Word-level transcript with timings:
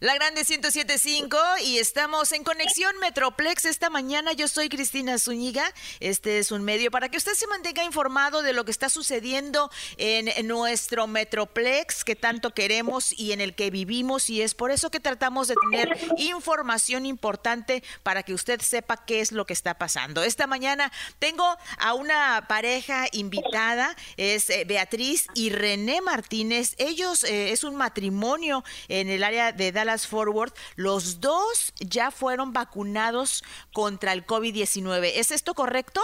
La 0.00 0.14
Grande 0.14 0.44
1075 0.48 1.36
y 1.64 1.78
estamos 1.78 2.30
en 2.30 2.44
Conexión 2.44 2.96
Metroplex 3.00 3.64
esta 3.64 3.90
mañana. 3.90 4.32
Yo 4.32 4.46
soy 4.46 4.68
Cristina 4.68 5.18
Zúñiga. 5.18 5.74
Este 5.98 6.38
es 6.38 6.52
un 6.52 6.62
medio 6.62 6.92
para 6.92 7.08
que 7.08 7.16
usted 7.16 7.32
se 7.34 7.48
mantenga 7.48 7.82
informado 7.82 8.42
de 8.42 8.52
lo 8.52 8.64
que 8.64 8.70
está 8.70 8.90
sucediendo 8.90 9.72
en, 9.96 10.46
nuestro 10.46 11.08
Metroplex 11.08 12.04
que 12.04 12.14
tanto 12.14 12.54
queremos 12.54 13.12
y 13.18 13.32
en 13.32 13.40
el 13.40 13.56
que 13.56 13.70
vivimos 13.70 14.30
y 14.30 14.40
es 14.40 14.54
por 14.54 14.70
eso 14.70 14.88
que 14.88 15.00
tratamos 15.00 15.48
de 15.48 15.56
tener 15.68 15.98
información 16.16 17.04
importante 17.04 17.82
para 18.04 18.22
que 18.22 18.34
usted 18.34 18.60
sepa 18.60 19.04
qué 19.04 19.20
es 19.20 19.32
lo 19.32 19.46
que 19.46 19.52
está 19.52 19.78
pasando. 19.78 20.22
Esta 20.22 20.46
mañana 20.46 20.92
tengo 21.18 21.44
a 21.76 21.94
una 21.94 22.46
pareja 22.46 23.08
invitada, 23.10 23.96
es 24.16 24.48
eh, 24.48 24.62
Beatriz 24.64 25.26
y 25.34 25.50
René 25.50 26.00
Martínez. 26.02 26.76
Ellos 26.78 27.24
eh, 27.24 27.50
es 27.50 27.64
un 27.64 27.74
matrimonio 27.74 28.62
en 28.86 29.08
el 29.08 29.24
área 29.24 29.50
de 29.50 29.72
Dallas 29.72 29.87
Forward, 29.96 30.52
los 30.76 31.20
dos 31.20 31.72
ya 31.80 32.10
fueron 32.10 32.52
vacunados 32.52 33.42
contra 33.72 34.12
el 34.12 34.26
COVID-19. 34.26 35.12
¿Es 35.16 35.30
esto 35.30 35.54
correcto? 35.54 36.00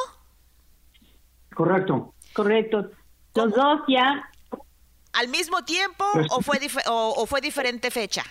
Correcto. 1.54 2.14
Correcto. 2.34 2.90
Los 3.34 3.54
dos 3.54 3.80
ya. 3.88 4.28
¿Al 5.12 5.28
mismo 5.28 5.64
tiempo 5.64 6.04
pues 6.12 6.26
o 6.30 6.40
fue, 6.40 6.58
o, 6.88 7.26
fue 7.26 7.40
diferente 7.40 7.90
fecha? 7.90 8.22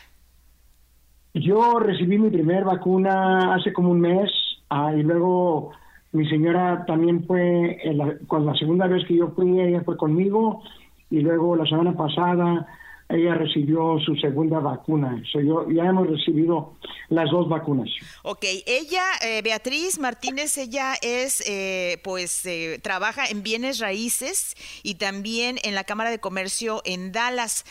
Yo 1.34 1.80
recibí 1.80 2.18
mi 2.18 2.30
primer 2.30 2.64
vacuna 2.66 3.56
hace 3.56 3.72
como 3.72 3.90
un 3.90 4.02
mes 4.02 4.30
ah, 4.70 4.94
y 4.94 5.02
luego 5.02 5.72
mi 6.12 6.30
señora 6.30 6.86
también 6.86 7.26
fue, 7.26 7.80
con 8.28 8.46
la 8.46 8.54
segunda 8.56 8.88
vez 8.88 9.06
que 9.08 9.16
yo 9.16 9.30
fui, 9.30 9.60
ella 9.60 9.82
fue 9.84 9.98
conmigo 9.98 10.62
y 11.10 11.22
luego 11.22 11.56
la 11.56 11.66
semana 11.66 11.94
pasada 11.94 12.68
ella 13.14 13.36
recibió 13.36 14.00
su 14.04 14.16
segunda 14.16 14.60
vacuna. 14.60 15.22
yo, 15.34 15.70
ya 15.70 15.84
hemos 15.84 16.08
recibido 16.08 16.74
las 17.10 17.30
dos 17.30 17.48
vacunas. 17.48 17.88
Ok, 18.24 18.44
ella, 18.66 19.04
eh, 19.22 19.42
Beatriz 19.44 20.00
Martínez, 20.00 20.58
ella 20.58 20.96
es, 21.00 21.44
eh, 21.48 22.00
pues, 22.04 22.44
eh, 22.48 22.80
trabaja 22.82 23.28
en 23.28 23.44
bienes 23.44 23.80
raíces 23.80 24.56
y 24.82 24.96
también 24.96 25.60
en 25.64 25.76
la 25.76 25.84
Cámara 25.84 26.10
de 26.10 26.20
Comercio 26.20 26.82
en 26.86 27.12
Dallas. 27.12 27.66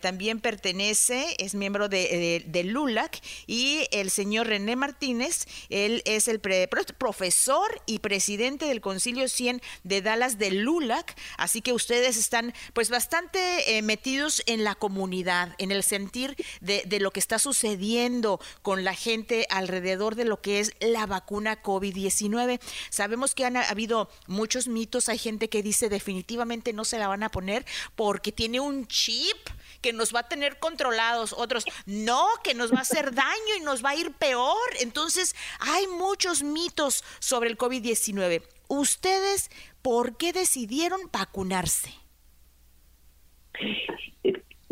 también 0.00 0.40
pertenece, 0.40 1.36
es 1.38 1.54
miembro 1.54 1.88
de, 1.88 2.42
de, 2.46 2.64
LULAC 2.64 3.20
y 3.46 3.86
el 3.92 4.10
señor 4.10 4.46
René 4.46 4.76
Martínez, 4.76 5.46
él 5.68 6.02
es 6.04 6.28
el 6.28 6.40
profesor 6.40 7.68
y 7.86 7.98
presidente 7.98 8.66
del 8.66 8.80
Concilio 8.80 9.28
100 9.28 9.60
de 9.84 10.02
Dallas 10.02 10.38
de 10.38 10.50
LULAC, 10.52 11.14
así 11.36 11.60
que 11.60 11.72
ustedes 11.72 12.16
están, 12.16 12.54
pues, 12.72 12.90
bastante 12.90 13.82
metidos 13.82 14.42
en 14.46 14.64
la 14.64 14.74
comunidad, 14.78 15.54
en 15.58 15.70
el 15.70 15.82
sentir 15.82 16.36
de, 16.60 16.84
lo 17.00 17.10
que 17.10 17.20
está 17.20 17.38
sucediendo 17.38 18.40
con 18.62 18.84
la 18.84 18.94
gente 18.94 19.46
alrededor 19.50 20.14
de 20.14 20.24
lo 20.24 20.40
que 20.40 20.60
es 20.60 20.72
la 20.80 21.06
vacuna 21.06 21.62
COVID-19. 21.62 22.60
Sabemos 22.90 23.34
que 23.34 23.44
han 23.44 23.56
habido 23.56 24.08
muchos 24.26 24.68
mitos, 24.68 25.08
hay 25.08 25.18
gente 25.18 25.48
que 25.48 25.62
dice 25.62 25.88
definitivamente 25.88 26.72
no 26.72 26.84
se 26.84 26.98
la 26.98 27.08
van 27.08 27.22
a 27.22 27.30
poner 27.30 27.64
porque 27.94 28.32
tiene 28.32 28.60
un 28.60 28.86
chip 28.86 29.36
que 29.80 29.92
nos 29.92 30.14
va 30.14 30.20
a 30.20 30.28
tener 30.28 30.58
controlados, 30.58 31.32
otros 31.32 31.64
no, 31.86 32.26
que 32.42 32.54
nos 32.54 32.72
va 32.72 32.78
a 32.78 32.82
hacer 32.82 33.14
daño 33.14 33.54
y 33.56 33.60
nos 33.60 33.84
va 33.84 33.90
a 33.90 33.96
ir 33.96 34.12
peor. 34.12 34.56
Entonces, 34.80 35.36
hay 35.60 35.86
muchos 35.86 36.42
mitos 36.42 37.04
sobre 37.20 37.50
el 37.50 37.58
COVID-19. 37.58 38.42
¿Ustedes 38.68 39.50
por 39.82 40.16
qué 40.16 40.32
decidieron 40.32 41.00
vacunarse? 41.12 41.94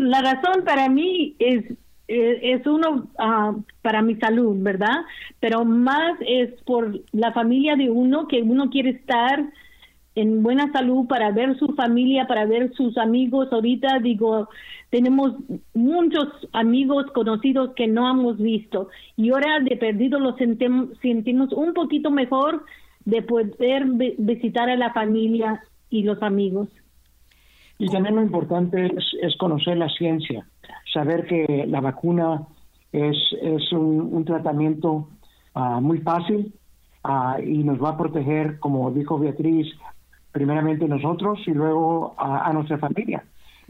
La 0.07 0.23
razón 0.23 0.65
para 0.65 0.89
mí 0.89 1.35
es 1.39 1.65
eh, 2.09 2.53
es 2.55 2.67
uno 2.67 3.09
ah, 3.19 3.55
para 3.83 4.01
mi 4.01 4.15
salud, 4.17 4.57
¿verdad? 4.61 4.97
Pero 5.41 5.65
más 5.65 6.17
es 6.21 6.53
por 6.63 7.01
la 7.13 7.33
familia 7.33 7.75
de 7.75 7.91
uno, 7.91 8.29
que 8.29 8.43
uno 8.43 8.71
quiere 8.71 8.91
estar 8.91 9.45
en 10.15 10.43
buena 10.43 10.71
salud 10.73 11.07
para 11.09 11.33
ver 11.33 11.59
su 11.59 11.75
familia, 11.75 12.27
para 12.27 12.47
ver 12.47 12.73
sus 12.75 12.97
amigos. 12.97 13.49
Ahorita 13.51 13.99
digo, 13.99 14.49
tenemos 14.91 15.35
muchos 15.75 16.29
amigos 16.53 17.07
conocidos 17.13 17.75
que 17.75 17.89
no 17.89 18.09
hemos 18.09 18.39
visto 18.39 18.89
y 19.17 19.31
ahora 19.31 19.61
de 19.61 19.77
perdido 19.77 20.21
los 20.21 20.37
sentimos 20.37 21.53
un 21.53 21.75
poquito 21.75 22.11
mejor 22.11 22.65
de 23.05 23.23
poder 23.23 23.85
visitar 24.19 24.71
a 24.71 24.77
la 24.77 24.93
familia 24.93 25.61
y 25.91 26.05
los 26.05 26.23
amigos. 26.23 26.69
Y 27.79 27.89
también 27.89 28.17
lo 28.17 28.23
importante 28.23 28.87
es, 29.21 29.37
conocer 29.37 29.77
la 29.77 29.89
ciencia, 29.91 30.47
saber 30.93 31.27
que 31.27 31.67
la 31.69 31.81
vacuna 31.81 32.43
es, 32.91 33.17
es 33.43 33.71
un, 33.73 34.25
tratamiento 34.25 35.09
ah, 35.55 35.81
muy 35.81 35.99
fácil 35.99 36.55
ah, 37.05 37.37
y 37.45 37.63
nos 37.65 37.83
va 37.83 37.91
a 37.91 37.99
proteger, 37.99 38.59
como 38.61 38.91
dijo 38.91 39.19
Beatriz, 39.19 39.67
primeramente 40.33 40.89
nosotros 40.89 41.41
y 41.47 41.51
luego 41.51 42.15
a, 42.19 42.51
nuestra 42.55 42.79
familia. 42.79 43.25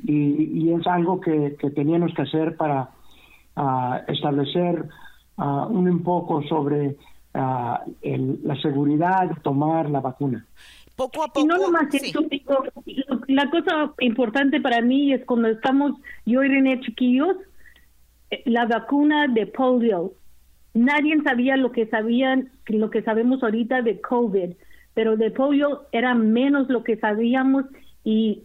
Y, 0.05 0.71
es 0.71 0.87
algo 0.87 1.21
que, 1.21 1.56
teníamos 1.75 2.15
que 2.15 2.22
hacer 2.22 2.56
para 2.56 2.91
ah, 3.56 4.03
establecer 4.06 4.89
un 5.37 6.03
poco 6.03 6.43
sobre 6.45 6.97
la 7.34 8.56
seguridad 8.62 9.28
de 9.28 9.34
tomar 9.43 9.91
la 9.91 10.00
vacuna. 10.00 10.47
Poco 10.97 11.23
a 11.23 11.29
poco. 11.29 11.41
Y 11.41 11.45
no 11.45 11.59
nomás 11.59 11.89
la 13.29 13.51
cosa 13.51 13.93
importante 14.01 14.61
para 14.61 14.81
mí 14.81 15.12
es 15.12 15.25
cuando 15.25 15.49
estamos, 15.49 15.93
yo 16.25 16.43
y 16.43 16.49
René 16.49 16.81
chiquillos, 16.81 17.37
eh, 18.31 18.43
la 18.47 18.67
vacuna 18.67 19.29
de 19.29 19.47
polio. 19.47 20.15
Nadie 20.75 21.21
sabía 21.23 21.57
lo 21.57 21.73
que 21.73 21.87
sabían, 21.87 22.51
lo 22.67 22.91
que 22.91 23.03
sabemos 23.03 23.43
ahorita 23.43 23.83
de 23.83 24.01
COVID, 24.01 24.55
pero 24.95 25.17
de 25.17 25.31
polio 25.31 25.87
era 25.93 26.15
menos 26.15 26.69
lo 26.69 26.83
que 26.83 26.97
sabíamos 26.97 27.65
y 28.05 28.45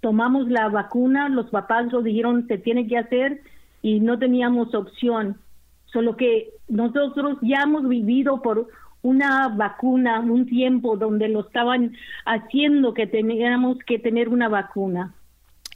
tomamos 0.00 0.48
la 0.48 0.68
vacuna, 0.68 1.28
los 1.28 1.50
papás 1.50 1.92
lo 1.92 2.02
dijeron 2.02 2.46
se 2.48 2.58
tiene 2.58 2.86
que 2.86 2.98
hacer 2.98 3.40
y 3.82 4.00
no 4.00 4.18
teníamos 4.18 4.74
opción. 4.74 5.38
Solo 5.86 6.16
que 6.16 6.50
nosotros 6.68 7.38
ya 7.42 7.62
hemos 7.62 7.88
vivido 7.88 8.42
por 8.42 8.68
una 9.02 9.48
vacuna, 9.48 10.20
un 10.20 10.46
tiempo 10.46 10.96
donde 10.96 11.28
lo 11.28 11.40
estaban 11.40 11.92
haciendo 12.24 12.94
que 12.94 13.06
teníamos 13.06 13.78
que 13.86 13.98
tener 13.98 14.28
una 14.28 14.48
vacuna. 14.48 15.14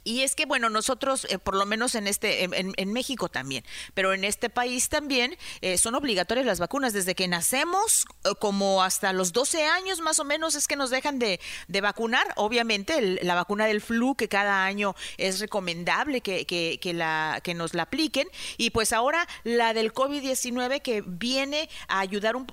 Y 0.07 0.23
es 0.23 0.35
que, 0.35 0.45
bueno, 0.45 0.69
nosotros, 0.69 1.27
eh, 1.29 1.37
por 1.37 1.53
lo 1.53 1.65
menos 1.65 1.93
en 1.93 2.07
este, 2.07 2.43
en, 2.43 2.93
México 2.93 3.27
también, 3.27 3.65
pero 3.93 4.13
en 4.13 4.23
este 4.23 4.49
país 4.49 4.87
también 4.87 5.37
eh, 5.59 5.77
son 5.77 5.95
obligatorias 5.95 6.45
las 6.45 6.59
vacunas. 6.59 6.93
Desde 6.93 7.13
que 7.13 7.27
nacemos, 7.27 8.05
eh, 8.23 8.29
como 8.39 8.83
hasta 8.83 9.11
los 9.11 9.33
12 9.33 9.65
años 9.65 9.99
más 9.99 10.19
o 10.19 10.23
menos, 10.23 10.55
es 10.55 10.65
que 10.67 10.77
nos 10.77 10.91
dejan 10.91 11.19
de, 11.19 11.41
de 11.67 11.81
vacunar. 11.81 12.25
Obviamente, 12.37 13.19
la 13.21 13.35
vacuna 13.35 13.65
del 13.65 13.81
flu, 13.81 14.15
que 14.15 14.29
cada 14.29 14.63
año 14.63 14.95
es 15.17 15.41
recomendable 15.41 16.21
que, 16.21 16.45
que, 16.45 16.93
la, 16.93 17.41
que 17.43 17.53
nos 17.53 17.73
la 17.73 17.83
apliquen. 17.83 18.29
Y 18.55 18.69
pues 18.69 18.93
ahora 18.93 19.27
la 19.43 19.73
del 19.73 19.93
COVID-19 19.93 20.81
que 20.81 21.03
viene 21.05 21.69
a 21.89 21.99
ayudar, 21.99 22.37
un, 22.37 22.47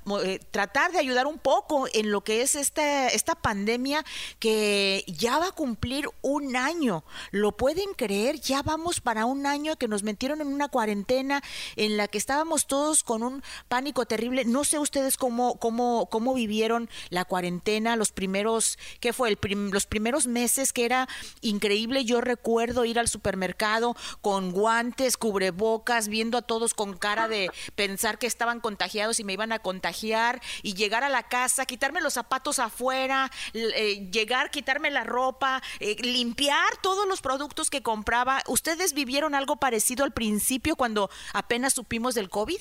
tratar 0.51 0.91
de 0.91 0.99
ayudar 0.99 1.29
un 1.29 1.39
poco 1.39 1.87
en 1.93 2.11
lo 2.11 2.23
que 2.23 2.43
es 2.43 2.57
esta, 2.57 3.07
esta 3.07 3.37
pandemia 3.37 4.05
que 4.41 5.05
ya 5.07 5.39
va 5.39 5.49
a 5.49 5.53
cumplir 5.53 6.09
un 6.21 6.57
año 6.57 7.05
¿Lo 7.44 7.44
pueden 7.53 7.95
creer? 7.95 8.41
Ya 8.41 8.63
vamos 8.63 9.01
para 9.01 9.27
un 9.27 9.47
año 9.47 9.77
que 9.77 9.89
nos 9.89 10.03
metieron 10.03 10.41
en 10.41 10.49
una 10.49 10.69
cuarentena 10.69 11.43
en 11.77 11.97
la 11.97 12.09
que 12.09 12.19
estábamos 12.19 12.67
todos 12.67 13.05
con 13.05 13.23
un 13.23 13.43
pánico 13.69 14.07
terrible. 14.07 14.45
No 14.45 14.65
sé 14.65 14.79
ustedes 14.79 15.17
cómo, 15.17 15.59
cómo, 15.59 16.09
cómo 16.11 16.35
vivieron 16.35 16.89
la 17.11 17.25
cuarentena, 17.25 17.97
los 17.97 18.13
primeros, 18.13 18.79
¿qué 19.01 19.13
fue? 19.13 19.29
El 19.29 19.39
los 19.71 19.87
primeros 19.87 20.27
meses 20.27 20.73
que 20.73 20.85
era 20.85 21.09
increíble. 21.41 22.05
Yo 22.05 22.21
recuerdo 22.21 22.85
ir 22.85 22.99
al 22.99 23.09
supermercado 23.09 23.97
con 24.21 24.53
guantes, 24.53 25.17
cubrebocas, 25.17 26.09
viendo 26.09 26.39
a 26.39 26.43
todos 26.43 26.75
con 26.75 26.97
cara 26.97 27.29
de 27.29 27.51
pensar 27.75 28.19
que 28.19 28.27
estaban 28.27 28.61
contagiados 28.61 29.21
y 29.21 29.25
me 29.25 29.35
iban 29.35 29.53
a 29.53 29.59
contagiar 29.59 30.41
y 30.63 30.75
llegar 30.75 31.05
a 31.05 31.09
la 31.09 31.25
casa, 31.25 31.67
quitarme 31.67 32.01
los 32.01 32.15
zapatos 32.15 32.59
afuera, 32.59 33.31
eh, 33.53 34.09
llegar, 34.11 34.51
quitarme 34.51 34.91
la 34.91 35.05
ropa, 35.05 35.63
eh, 35.81 35.97
limpiar 36.01 36.77
todos 36.81 37.07
los 37.07 37.21
productos 37.21 37.34
que 37.71 37.83
compraba, 37.83 38.41
¿ustedes 38.49 38.95
vivieron 38.95 39.35
algo 39.35 39.57
parecido 39.57 40.05
al 40.05 40.13
principio 40.13 40.77
cuando 40.77 41.09
apenas 41.33 41.73
supimos 41.73 42.15
del 42.15 42.29
COVID? 42.29 42.59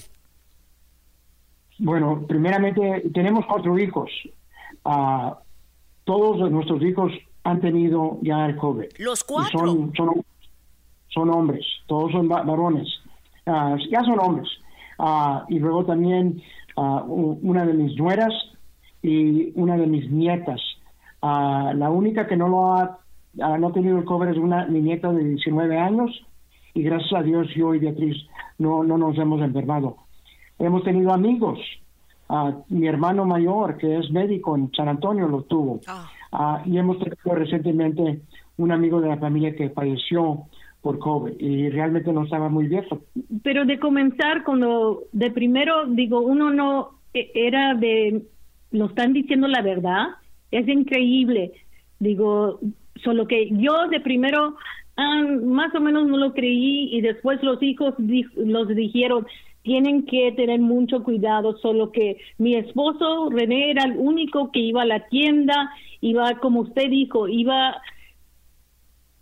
Bueno, 1.79 2.25
primeramente 2.27 3.03
tenemos 3.13 3.45
cuatro 3.45 3.77
hijos. 3.77 4.09
Uh, 4.83 5.33
todos 6.03 6.49
nuestros 6.51 6.81
hijos 6.83 7.11
han 7.43 7.61
tenido 7.61 8.19
ya 8.21 8.45
el 8.45 8.55
COVID. 8.55 8.87
Los 8.97 9.23
cuatro. 9.23 9.59
Son, 9.59 10.23
son, 11.09 11.29
hombres, 11.29 11.65
todos 11.87 12.11
son 12.11 12.27
varones. 12.27 12.87
Uh, 13.45 13.77
ya 13.91 14.01
son 14.01 14.19
hombres. 14.19 14.49
Uh, 14.99 15.41
y 15.49 15.59
luego 15.59 15.85
también 15.85 16.41
una 16.75 17.65
de 17.65 17.73
mis 17.73 17.95
nueras 17.97 18.33
y 19.03 19.51
una 19.55 19.77
de 19.77 19.85
mis 19.85 20.09
nietas. 20.09 20.59
la 21.21 21.89
única 21.91 22.25
que 22.25 22.35
no 22.35 22.47
lo 22.47 22.73
ha 22.73 23.02
no 23.33 23.71
tenido 23.71 23.97
el 23.97 24.05
cover 24.05 24.29
es 24.29 24.37
una 24.37 24.67
niñeta 24.67 25.11
de 25.11 25.23
19 25.23 25.77
años 25.77 26.25
y 26.73 26.83
gracias 26.83 27.13
a 27.13 27.23
Dios 27.23 27.47
yo 27.55 27.73
y 27.73 27.79
Beatriz 27.79 28.17
no, 28.57 28.83
no 28.83 28.97
nos 28.97 29.17
hemos 29.17 29.41
enfermado. 29.41 29.97
Hemos 30.59 30.83
tenido 30.83 31.11
amigos. 31.11 31.59
Uh, 32.29 32.63
mi 32.69 32.87
hermano 32.87 33.25
mayor, 33.25 33.77
que 33.77 33.97
es 33.97 34.09
médico 34.11 34.55
en 34.55 34.71
San 34.71 34.87
Antonio, 34.87 35.27
lo 35.27 35.43
tuvo. 35.43 35.81
Uh, 36.31 36.69
y 36.69 36.77
hemos 36.77 36.97
tenido 36.99 37.35
recientemente 37.35 38.21
un 38.57 38.71
amigo 38.71 39.01
de 39.01 39.09
la 39.09 39.17
familia 39.17 39.55
que 39.55 39.69
falleció 39.69 40.45
por 40.81 40.99
COVID 40.99 41.39
y 41.39 41.69
realmente 41.69 42.11
no 42.11 42.23
estaba 42.23 42.49
muy 42.49 42.67
viejo. 42.67 43.01
Pero 43.43 43.65
de 43.65 43.79
comenzar, 43.79 44.43
cuando 44.43 45.03
de 45.11 45.31
primero, 45.31 45.85
digo, 45.87 46.21
uno 46.21 46.49
no 46.49 46.99
e, 47.13 47.31
era 47.35 47.73
de, 47.75 48.23
lo 48.71 48.85
están 48.87 49.13
diciendo 49.13 49.47
la 49.47 49.61
verdad, 49.61 50.07
es 50.51 50.67
increíble. 50.67 51.53
Digo, 51.99 52.59
solo 53.03 53.27
que 53.27 53.49
yo 53.51 53.87
de 53.87 53.99
primero 53.99 54.55
ah, 54.97 55.23
más 55.43 55.73
o 55.75 55.79
menos 55.79 56.07
no 56.07 56.17
lo 56.17 56.33
creí 56.33 56.89
y 56.95 57.01
después 57.01 57.41
los 57.43 57.61
hijos 57.63 57.95
los 58.35 58.67
dijeron, 58.69 59.25
tienen 59.63 60.05
que 60.05 60.31
tener 60.33 60.59
mucho 60.59 61.03
cuidado, 61.03 61.57
solo 61.57 61.91
que 61.91 62.17
mi 62.37 62.55
esposo 62.55 63.29
René 63.29 63.71
era 63.71 63.85
el 63.85 63.95
único 63.97 64.51
que 64.51 64.59
iba 64.59 64.81
a 64.81 64.85
la 64.85 65.07
tienda, 65.07 65.71
iba, 66.01 66.39
como 66.39 66.61
usted 66.61 66.89
dijo, 66.89 67.27
iba 67.27 67.81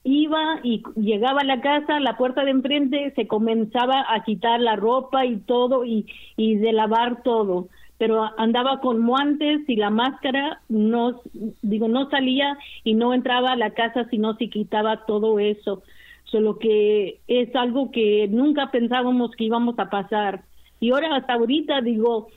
iba 0.03 0.59
y 0.63 0.81
llegaba 0.95 1.41
a 1.41 1.45
la 1.45 1.62
casa, 1.62 2.00
la 2.00 2.18
puerta 2.18 2.44
de 2.44 2.51
enfrente, 2.51 3.13
se 3.15 3.27
comenzaba 3.27 4.06
a 4.09 4.23
quitar 4.23 4.59
la 4.59 4.75
ropa 4.75 5.25
y 5.25 5.38
todo 5.38 5.85
y, 5.85 6.07
y 6.38 6.56
de 6.56 6.73
lavar 6.73 7.21
todo, 7.23 7.69
pero 8.01 8.31
andaba 8.39 8.80
con 8.80 9.06
guantes 9.06 9.62
y 9.68 9.75
la 9.75 9.92
máscara 9.92 10.59
no, 10.69 11.21
digo, 11.62 11.88
no 11.88 12.09
salía 12.09 12.57
y 12.83 12.95
no 12.95 13.13
entraba 13.13 13.51
a 13.51 13.56
la 13.56 13.75
casa 13.75 14.09
si 14.09 14.18
no 14.18 14.36
se 14.38 14.50
quitaba 14.50 15.06
todo 15.06 15.38
eso. 15.38 15.83
Solo 16.24 16.57
que 16.57 17.19
es 17.27 17.56
algo 17.56 17.92
que 17.92 18.27
nunca 18.27 18.71
pensábamos 18.71 19.30
que 19.38 19.44
íbamos 19.44 19.77
a 19.77 19.92
pasar. 19.92 20.45
Y 20.80 20.89
ahora 20.89 21.15
hasta 21.15 21.33
ahorita 21.33 21.81
digo, 21.81 22.30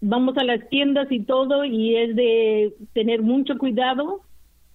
vamos 0.00 0.38
a 0.38 0.44
las 0.44 0.66
tiendas 0.70 1.12
y 1.12 1.20
todo 1.20 1.66
y 1.66 1.96
es 1.96 2.16
de 2.16 2.72
tener 2.94 3.20
mucho 3.20 3.58
cuidado 3.58 4.22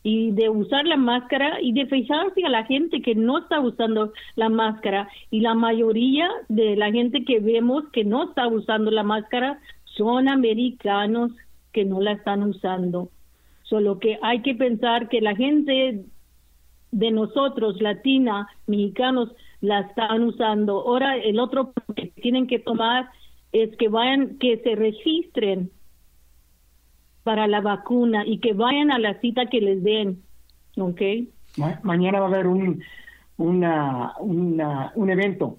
y 0.04 0.30
de 0.30 0.50
usar 0.50 0.86
la 0.86 0.98
máscara 0.98 1.60
y 1.60 1.72
de 1.74 1.88
fijarse 1.88 2.46
a 2.46 2.50
la 2.50 2.66
gente 2.66 3.02
que 3.02 3.16
no 3.16 3.40
está 3.40 3.60
usando 3.60 4.14
la 4.36 4.50
máscara 4.50 5.10
y 5.32 5.40
la 5.40 5.56
mayoría 5.56 6.30
de 6.50 6.76
la 6.76 6.92
gente 6.92 7.26
que 7.26 7.40
vemos 7.40 7.86
que 7.92 8.04
no 8.04 8.26
está 8.26 8.48
usando 8.48 8.92
la 8.92 9.02
máscara 9.02 9.60
son 9.96 10.28
americanos 10.28 11.32
que 11.72 11.86
no 11.86 12.02
la 12.02 12.14
están 12.14 12.44
usando. 12.44 13.10
Solo 13.64 14.00
que 14.00 14.20
hay 14.22 14.42
que 14.42 14.56
pensar 14.56 15.10
que 15.10 15.22
la 15.22 15.36
gente 15.36 16.06
de 16.92 17.12
nosotros, 17.12 17.82
latina, 17.82 18.48
mexicanos, 18.68 19.32
la 19.62 19.82
están 19.82 20.24
usando. 20.24 20.82
Ahora 20.82 21.18
el 21.18 21.40
otro 21.40 21.74
que 21.96 22.08
tienen 22.22 22.48
que 22.48 22.60
tomar 22.60 23.10
es 23.52 23.76
que 23.78 23.90
vayan, 23.90 24.38
que 24.38 24.58
se 24.58 24.76
registren 24.76 25.72
para 27.24 27.48
la 27.48 27.62
vacuna 27.62 28.26
y 28.26 28.40
que 28.40 28.54
vayan 28.54 28.92
a 28.92 29.00
la 29.00 29.20
cita 29.20 29.48
que 29.48 29.60
les 29.60 29.84
den, 29.84 30.22
¿ok? 30.78 31.02
mañana 31.84 32.20
va 32.20 32.26
a 32.26 32.30
haber 32.30 32.48
un, 32.48 32.84
una, 33.38 34.14
un 34.20 35.10
evento 35.10 35.58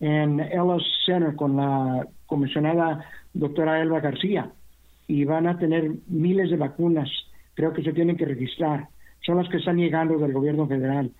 en 0.00 0.40
Ellis 0.40 0.84
Center 1.06 1.34
con 1.34 1.56
la 1.56 2.06
comisionada 2.26 3.04
doctora 3.34 3.80
Elba 3.80 4.00
García 4.00 4.50
y 5.06 5.24
van 5.24 5.46
a 5.46 5.58
tener 5.58 5.90
miles 6.06 6.50
de 6.50 6.56
vacunas, 6.56 7.08
creo 7.54 7.72
que 7.72 7.82
se 7.82 7.92
tienen 7.92 8.16
que 8.16 8.26
registrar, 8.26 8.88
son 9.20 9.38
las 9.38 9.48
que 9.48 9.56
están 9.58 9.76
llegando 9.76 10.18
del 10.18 10.32
gobierno 10.32 10.66
federal, 10.66 11.10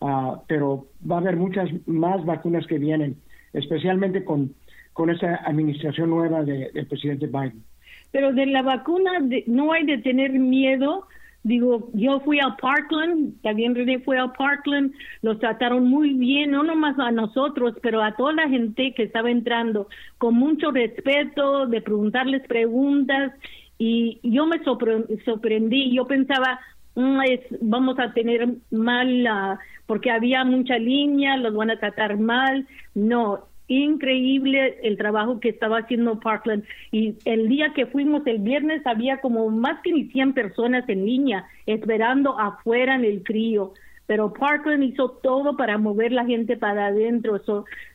ah, 0.00 0.42
pero 0.46 0.86
va 1.10 1.16
a 1.16 1.20
haber 1.20 1.36
muchas 1.36 1.68
más 1.86 2.24
vacunas 2.24 2.66
que 2.66 2.78
vienen, 2.78 3.16
especialmente 3.52 4.24
con, 4.24 4.54
con 4.92 5.10
esta 5.10 5.36
administración 5.36 6.10
nueva 6.10 6.42
del 6.42 6.86
presidente 6.86 7.26
Biden. 7.26 7.64
Pero 8.10 8.32
de 8.32 8.46
la 8.46 8.62
vacuna 8.62 9.12
no 9.46 9.72
hay 9.72 9.84
de 9.84 9.98
tener 9.98 10.32
miedo. 10.32 11.06
Digo, 11.48 11.88
yo 11.94 12.20
fui 12.20 12.40
a 12.40 12.56
Parkland, 12.60 13.40
también 13.40 13.74
René 13.74 14.00
fue 14.00 14.18
a 14.18 14.30
Parkland, 14.30 14.92
los 15.22 15.38
trataron 15.38 15.88
muy 15.88 16.12
bien, 16.12 16.50
no 16.50 16.62
nomás 16.62 16.98
a 16.98 17.10
nosotros, 17.10 17.74
pero 17.80 18.02
a 18.02 18.14
toda 18.14 18.34
la 18.34 18.50
gente 18.50 18.92
que 18.94 19.04
estaba 19.04 19.30
entrando, 19.30 19.88
con 20.18 20.34
mucho 20.34 20.70
respeto, 20.72 21.66
de 21.66 21.80
preguntarles 21.80 22.46
preguntas, 22.46 23.32
y 23.78 24.20
yo 24.22 24.44
me 24.44 24.60
sorprendí, 24.62 25.94
yo 25.94 26.06
pensaba, 26.06 26.60
mm, 26.96 27.20
es, 27.22 27.40
vamos 27.62 27.98
a 27.98 28.12
tener 28.12 28.46
mal, 28.70 29.58
porque 29.86 30.10
había 30.10 30.44
mucha 30.44 30.76
línea, 30.76 31.38
los 31.38 31.54
van 31.54 31.70
a 31.70 31.78
tratar 31.80 32.18
mal, 32.18 32.66
no, 32.94 33.46
increíble 33.68 34.78
el 34.82 34.96
trabajo 34.96 35.40
que 35.40 35.50
estaba 35.50 35.78
haciendo 35.78 36.18
Parkland. 36.18 36.64
Y 36.90 37.14
el 37.24 37.48
día 37.48 37.72
que 37.74 37.86
fuimos 37.86 38.26
el 38.26 38.38
viernes 38.38 38.84
había 38.86 39.20
como 39.20 39.48
más 39.50 39.80
que 39.82 39.92
ni 39.92 40.04
100 40.06 40.32
personas 40.32 40.88
en 40.88 41.06
línea 41.06 41.46
esperando 41.66 42.38
afuera 42.38 42.96
en 42.96 43.04
el 43.04 43.22
frío. 43.22 43.72
Pero 44.06 44.32
Parkland 44.32 44.82
hizo 44.82 45.10
todo 45.22 45.56
para 45.56 45.76
mover 45.76 46.12
la 46.12 46.24
gente 46.24 46.56
para 46.56 46.86
adentro. 46.86 47.40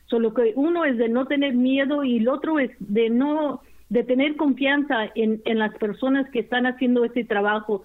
Solo 0.06 0.32
que 0.32 0.52
uno 0.54 0.84
es 0.84 0.96
de 0.96 1.08
no 1.08 1.26
tener 1.26 1.54
miedo 1.54 2.04
y 2.04 2.18
el 2.18 2.28
otro 2.28 2.58
es 2.60 2.70
de 2.78 3.10
no 3.10 3.60
de 3.90 4.02
tener 4.02 4.36
confianza 4.36 5.10
en, 5.14 5.42
en 5.44 5.58
las 5.58 5.74
personas 5.76 6.28
que 6.30 6.40
están 6.40 6.66
haciendo 6.66 7.04
ese 7.04 7.22
trabajo 7.22 7.82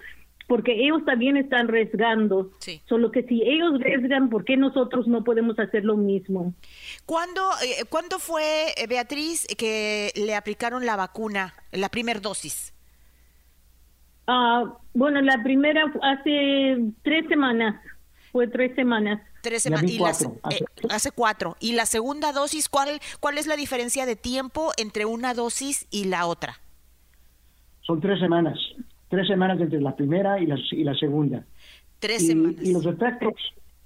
porque 0.50 0.74
ellos 0.84 1.06
también 1.06 1.38
están 1.38 1.68
arriesgando. 1.68 2.50
Solo 2.90 3.12
que 3.12 3.22
si 3.22 3.44
ellos 3.44 3.76
arriesgan, 3.76 4.32
¿por 4.32 4.44
qué 4.44 4.58
nosotros 4.58 5.08
no 5.08 5.24
podemos 5.24 5.60
hacer 5.60 5.86
lo 5.86 5.96
mismo? 5.96 6.56
¿Cuándo, 7.06 7.42
eh, 7.64 7.86
¿cuándo 7.88 8.18
fue, 8.18 8.74
eh, 8.76 8.88
Beatriz, 8.88 9.46
que 9.60 10.12
le 10.16 10.36
aplicaron 10.36 10.88
la 10.88 10.96
vacuna, 10.96 11.54
la 11.72 11.90
primera 11.90 12.20
dosis? 12.20 12.74
Ah, 14.26 14.74
bueno, 14.96 15.22
la 15.22 15.42
primera 15.44 15.84
hace 16.02 16.80
tres 17.04 17.28
semanas. 17.30 17.80
Fue 18.32 18.48
tres 18.48 18.74
semanas. 18.74 19.22
Tres 19.44 19.62
semanas. 19.62 19.92
Eh, 19.92 20.66
hace 20.90 21.12
cuatro. 21.12 21.58
¿Y 21.60 21.74
la 21.74 21.86
segunda 21.86 22.34
dosis, 22.34 22.70
cuál, 22.70 23.00
cuál 23.20 23.38
es 23.38 23.46
la 23.46 23.56
diferencia 23.56 24.08
de 24.08 24.16
tiempo 24.16 24.72
entre 24.78 25.06
una 25.06 25.36
dosis 25.36 25.86
y 25.92 26.06
la 26.06 26.26
otra? 26.26 26.60
Son 27.82 28.02
tres 28.02 28.20
semanas 28.20 28.58
tres 29.10 29.28
semanas 29.28 29.60
entre 29.60 29.82
la 29.82 29.96
primera 29.96 30.40
y 30.40 30.46
la, 30.46 30.58
y 30.72 30.84
la 30.84 30.94
segunda. 30.94 31.44
Tres 32.00 32.28
semanas. 32.28 32.64
Y 32.64 32.72
los 32.72 32.86
efectos, 32.86 33.34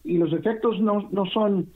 y 0.03 0.17
los 0.17 0.31
efectos 0.33 0.79
no, 0.79 1.09
no 1.11 1.25
son 1.27 1.69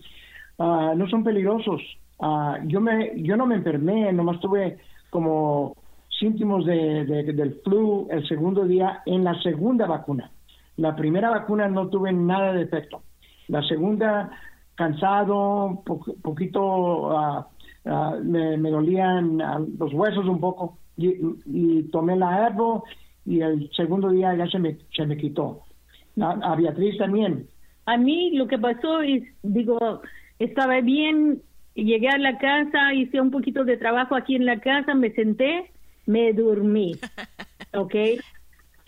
ah, 0.60 0.94
no 0.96 1.08
son 1.10 1.24
peligrosos. 1.24 1.82
Uh, 2.20 2.68
yo 2.68 2.82
me 2.82 3.14
yo 3.22 3.38
no 3.38 3.46
me 3.46 3.56
enfermé, 3.56 4.12
nomás 4.12 4.40
tuve 4.40 4.78
como 5.10 5.76
síntomas 6.20 6.66
de, 6.66 7.06
del 7.06 7.62
flu 7.64 8.08
el 8.10 8.28
segundo 8.28 8.66
día 8.66 9.02
en 9.06 9.24
la 9.24 9.40
segunda 9.42 9.88
vacuna. 9.88 10.32
La 10.78 10.96
primera 10.96 11.30
vacuna 11.30 11.68
no 11.68 11.90
tuve 11.90 12.12
nada 12.12 12.54
de 12.54 12.64
efecto. 12.64 13.04
La 13.48 13.62
segunda, 13.64 14.30
cansado, 14.76 15.84
poquito, 16.22 17.18
ah, 17.18 17.48
me, 18.22 18.58
me, 18.58 18.70
dolían 18.70 19.38
los 19.80 19.94
huesos 19.94 20.26
un 20.26 20.40
poco 20.40 20.78
y, 20.98 21.16
y 21.46 21.84
tomé 21.84 22.16
la 22.18 22.48
herbo 22.48 22.84
y 23.28 23.42
el 23.42 23.70
segundo 23.76 24.10
día 24.10 24.34
ya 24.36 24.48
se 24.48 24.58
me, 24.58 24.78
se 24.96 25.06
me 25.06 25.18
quitó. 25.18 25.64
A, 26.20 26.56
Beatriz 26.56 26.98
también. 26.98 27.48
A 27.86 27.98
mí 27.98 28.32
lo 28.32 28.48
que 28.48 28.58
pasó 28.58 29.02
es, 29.02 29.24
digo, 29.44 30.02
estaba 30.40 30.80
bien, 30.82 31.42
llegué 31.76 32.08
a 32.08 32.18
la 32.18 32.38
casa, 32.38 32.94
hice 32.94 33.20
un 33.20 33.30
poquito 33.30 33.66
de 33.66 33.78
trabajo 33.78 34.16
aquí 34.16 34.36
en 34.36 34.46
la 34.46 34.60
casa, 34.60 34.96
me 34.96 35.12
senté, 35.12 35.70
me 36.06 36.34
dormí, 36.34 36.96
¿ok? 37.74 37.96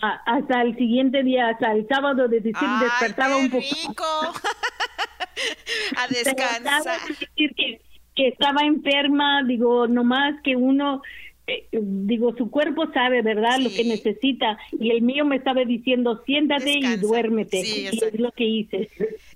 hasta 0.02 0.62
el 0.62 0.78
siguiente 0.78 1.24
día, 1.24 1.50
hasta 1.50 1.74
el 1.74 1.86
sábado 1.90 2.30
de 2.30 2.40
decir, 2.40 2.68
despertaba 2.82 3.36
un 3.36 3.50
poco. 3.50 4.06
a 5.98 6.08
descansar. 6.08 7.00
que, 7.36 7.82
que 8.16 8.28
estaba 8.30 8.62
enferma, 8.62 9.44
digo, 9.44 9.90
nomás 9.90 10.42
que 10.42 10.56
uno 10.56 11.02
eh, 11.50 11.68
digo, 11.82 12.36
su 12.38 12.50
cuerpo 12.50 12.92
sabe, 12.94 13.22
¿verdad? 13.22 13.60
Lo 13.60 13.70
que 13.70 13.84
necesita. 13.84 14.58
Y 14.80 14.92
el 14.92 15.02
mío 15.02 15.26
me 15.26 15.38
estaba 15.38 15.64
diciendo, 15.66 16.22
siéntate 16.26 16.80
y 16.80 16.98
duérmete. 16.98 17.60
y 17.60 17.88
es 17.88 18.20
lo 18.20 18.32
que 18.32 18.46
hice. 18.46 18.90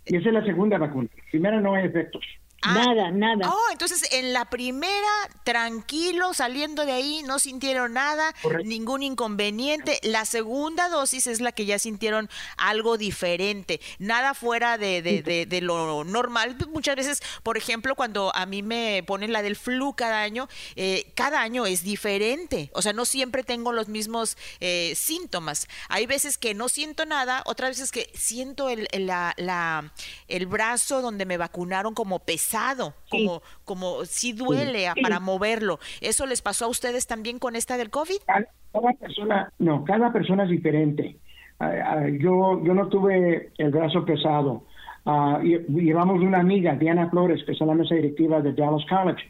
Y 0.05 0.17
esa 0.17 0.29
es 0.29 0.33
la 0.33 0.45
segunda 0.45 0.77
vacuna. 0.77 1.09
Primera 1.31 1.59
no 1.61 1.73
hay 1.73 1.85
efectos. 1.85 2.23
Ah, 2.65 2.73
nada, 2.73 3.11
nada. 3.11 3.49
Oh, 3.49 3.71
entonces 3.71 4.07
en 4.11 4.31
la 4.31 4.45
primera, 4.45 5.09
tranquilo, 5.43 6.33
saliendo 6.33 6.85
de 6.85 6.93
ahí, 6.93 7.21
no 7.23 7.37
sintieron 7.37 7.93
nada, 7.93 8.33
ningún 8.63 9.03
inconveniente. 9.03 9.99
La 10.03 10.23
segunda 10.23 10.87
dosis 10.87 11.27
es 11.27 11.41
la 11.41 11.51
que 11.51 11.65
ya 11.65 11.77
sintieron 11.77 12.29
algo 12.57 12.97
diferente, 12.97 13.81
nada 13.99 14.33
fuera 14.33 14.77
de, 14.77 15.01
de, 15.01 15.45
de, 15.45 15.61
lo 15.61 16.05
normal. 16.05 16.55
Muchas 16.71 16.95
veces, 16.95 17.21
por 17.43 17.57
ejemplo, 17.57 17.95
cuando 17.95 18.33
a 18.33 18.45
mí 18.45 18.63
me 18.63 19.03
ponen 19.05 19.33
la 19.33 19.41
del 19.41 19.57
flu 19.57 19.93
cada 19.93 20.21
año, 20.21 20.47
eh, 20.75 21.11
cada 21.15 21.41
año 21.41 21.65
es 21.65 21.83
diferente. 21.83 22.69
O 22.73 22.81
sea, 22.81 22.93
no 22.93 23.03
siempre 23.03 23.43
tengo 23.43 23.73
los 23.73 23.89
mismos 23.89 24.37
eh, 24.61 24.93
síntomas. 24.95 25.67
Hay 25.89 26.05
veces 26.05 26.37
que 26.37 26.53
no 26.53 26.69
siento 26.69 27.05
nada, 27.05 27.43
otras 27.45 27.71
veces 27.71 27.91
que 27.91 28.09
siento 28.15 28.69
el, 28.69 28.87
la, 28.93 29.33
la, 29.35 29.91
el 30.29 30.45
brazo 30.45 31.01
donde 31.01 31.25
me 31.25 31.37
vacunaron 31.37 31.93
como 31.93 32.19
pesado 32.19 32.52
pesado, 32.53 32.93
como, 33.09 33.41
como 33.65 34.05
si 34.05 34.33
duele 34.33 34.87
para 35.01 35.19
moverlo. 35.19 35.79
¿Eso 36.01 36.25
les 36.25 36.41
pasó 36.41 36.65
a 36.65 36.67
ustedes 36.67 37.07
también 37.07 37.39
con 37.39 37.55
esta 37.55 37.77
del 37.77 37.89
COVID? 37.89 38.17
Cada, 38.25 38.93
persona, 38.93 39.51
no, 39.59 39.83
cada 39.83 40.11
persona 40.13 40.43
es 40.43 40.49
diferente. 40.49 41.17
Ah, 41.59 41.71
ah, 41.85 42.07
yo, 42.09 42.63
yo 42.63 42.73
no 42.73 42.87
tuve 42.89 43.51
el 43.57 43.71
brazo 43.71 44.05
pesado. 44.05 44.63
Uh, 45.05 45.39
llevamos 45.41 46.21
una 46.21 46.39
amiga, 46.39 46.75
Diana 46.75 47.09
Flores, 47.09 47.43
que 47.43 47.53
es 47.53 47.59
la 47.59 47.73
mesa 47.73 47.95
directiva 47.95 48.41
de 48.41 48.53
Dallas 48.53 48.85
College. 48.87 49.23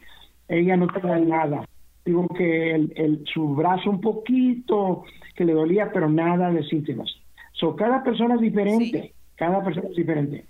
Ella 0.48 0.76
no 0.76 0.86
tenía 0.88 1.18
nada. 1.18 1.64
Digo 2.04 2.28
que 2.28 2.74
el, 2.74 3.24
su 3.32 3.54
brazo 3.54 3.90
un 3.90 4.00
poquito 4.00 5.04
que 5.34 5.44
le 5.44 5.54
dolía, 5.54 5.90
pero 5.92 6.08
nada 6.08 6.50
de 6.50 6.62
síntomas. 6.64 7.10
So, 7.52 7.74
cada 7.74 8.02
persona 8.02 8.34
es 8.34 8.42
diferente. 8.42 9.14
Cada 9.36 9.64
persona 9.64 9.88
es 9.88 9.96
diferente. 9.96 10.44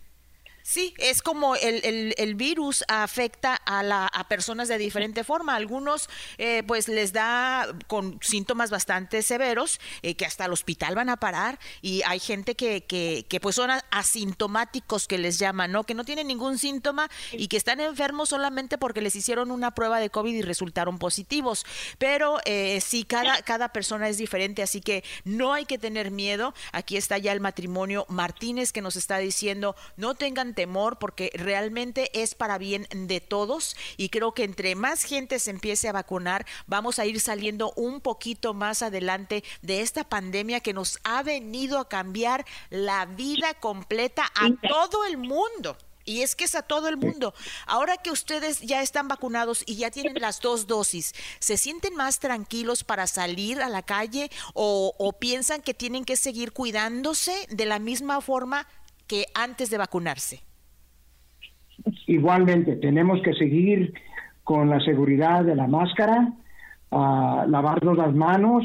Sí, 0.66 0.94
es 0.96 1.20
como 1.20 1.56
el, 1.56 2.14
el, 2.16 2.34
virus 2.36 2.84
afecta 2.88 3.54
a, 3.54 3.82
la, 3.82 4.06
a 4.06 4.28
personas 4.28 4.66
de 4.66 4.78
diferente 4.78 5.22
forma. 5.22 5.56
Algunos 5.56 6.08
eh, 6.38 6.62
pues 6.66 6.88
les 6.88 7.12
da 7.12 7.68
con 7.86 8.18
síntomas 8.22 8.70
bastante 8.70 9.20
severos 9.20 9.78
eh, 10.00 10.14
que 10.14 10.24
hasta 10.24 10.46
el 10.46 10.52
hospital 10.52 10.94
van 10.94 11.10
a 11.10 11.18
parar 11.18 11.58
y 11.82 12.00
hay 12.06 12.18
gente 12.18 12.54
que, 12.54 12.82
que, 12.82 13.26
que, 13.28 13.40
pues 13.40 13.56
son 13.56 13.72
asintomáticos 13.90 15.06
que 15.06 15.18
les 15.18 15.38
llaman, 15.38 15.70
¿no? 15.70 15.84
Que 15.84 15.92
no 15.92 16.02
tienen 16.02 16.28
ningún 16.28 16.56
síntoma 16.56 17.10
y 17.32 17.48
que 17.48 17.58
están 17.58 17.80
enfermos 17.80 18.30
solamente 18.30 18.78
porque 18.78 19.02
les 19.02 19.14
hicieron 19.16 19.50
una 19.50 19.74
prueba 19.74 20.00
de 20.00 20.08
COVID 20.08 20.34
y 20.34 20.40
resultaron 20.40 20.98
positivos. 20.98 21.66
Pero 21.98 22.38
eh, 22.46 22.80
sí, 22.80 23.04
cada, 23.04 23.42
cada 23.42 23.68
persona 23.68 24.08
es 24.08 24.16
diferente, 24.16 24.62
así 24.62 24.80
que 24.80 25.04
no 25.24 25.52
hay 25.52 25.66
que 25.66 25.76
tener 25.76 26.10
miedo. 26.10 26.54
Aquí 26.72 26.96
está 26.96 27.18
ya 27.18 27.32
el 27.32 27.40
matrimonio 27.40 28.06
Martínez 28.08 28.72
que 28.72 28.80
nos 28.80 28.96
está 28.96 29.18
diciendo, 29.18 29.76
no 29.98 30.14
tengan 30.14 30.53
temor 30.54 30.98
porque 30.98 31.30
realmente 31.34 32.10
es 32.20 32.34
para 32.34 32.58
bien 32.58 32.86
de 32.90 33.20
todos 33.20 33.76
y 33.96 34.08
creo 34.08 34.32
que 34.32 34.44
entre 34.44 34.74
más 34.74 35.04
gente 35.04 35.38
se 35.38 35.50
empiece 35.50 35.88
a 35.88 35.92
vacunar, 35.92 36.46
vamos 36.66 36.98
a 36.98 37.06
ir 37.06 37.20
saliendo 37.20 37.72
un 37.76 38.00
poquito 38.00 38.54
más 38.54 38.82
adelante 38.82 39.44
de 39.62 39.80
esta 39.80 40.04
pandemia 40.04 40.60
que 40.60 40.72
nos 40.72 40.98
ha 41.04 41.22
venido 41.22 41.78
a 41.78 41.88
cambiar 41.88 42.44
la 42.70 43.06
vida 43.06 43.54
completa 43.54 44.24
a 44.34 44.50
todo 44.68 45.04
el 45.04 45.18
mundo. 45.18 45.76
Y 46.04 46.20
es 46.20 46.36
que 46.36 46.44
es 46.44 46.54
a 46.54 46.62
todo 46.62 46.88
el 46.88 46.96
mundo. 46.96 47.34
Ahora 47.66 47.96
que 47.96 48.10
ustedes 48.10 48.60
ya 48.60 48.82
están 48.82 49.08
vacunados 49.08 49.62
y 49.66 49.76
ya 49.76 49.90
tienen 49.90 50.20
las 50.20 50.40
dos 50.40 50.66
dosis, 50.66 51.14
¿se 51.38 51.56
sienten 51.56 51.94
más 51.94 52.18
tranquilos 52.18 52.84
para 52.84 53.06
salir 53.06 53.62
a 53.62 53.70
la 53.70 53.82
calle 53.82 54.30
o, 54.52 54.94
o, 54.98 55.12
piensan 55.14 55.62
que 55.62 55.72
tienen 55.72 56.04
que 56.04 56.16
seguir 56.16 56.52
cuidándose 56.52 57.46
de 57.50 57.64
la 57.64 57.78
misma 57.78 58.20
forma 58.20 58.66
que 59.06 59.26
antes 59.34 59.70
de 59.70 59.78
vacunarse? 59.78 60.40
Igualmente, 62.06 62.76
tenemos 62.76 63.20
que 63.22 63.34
seguir 63.34 63.94
con 64.42 64.68
la 64.68 64.80
seguridad 64.80 65.44
de 65.44 65.56
la 65.56 65.66
máscara, 65.66 66.32
uh, 66.90 67.48
lavarnos 67.48 67.96
las 67.96 68.14
manos, 68.14 68.64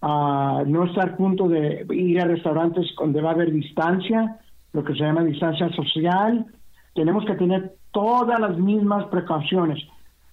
uh, 0.00 0.64
no 0.66 0.84
estar 0.84 1.10
a 1.10 1.16
punto 1.16 1.48
de 1.48 1.86
ir 1.90 2.20
a 2.20 2.24
restaurantes 2.24 2.86
donde 2.98 3.20
va 3.20 3.30
a 3.30 3.34
haber 3.34 3.52
distancia, 3.52 4.38
lo 4.72 4.84
que 4.84 4.94
se 4.94 5.00
llama 5.00 5.24
distancia 5.24 5.68
social. 5.70 6.46
Tenemos 6.94 7.24
que 7.24 7.34
tener 7.34 7.74
todas 7.92 8.38
las 8.40 8.56
mismas 8.58 9.06
precauciones, 9.06 9.78